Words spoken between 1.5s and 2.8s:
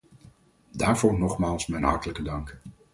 mijn hartelijke dank.